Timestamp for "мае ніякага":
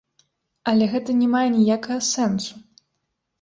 1.33-1.99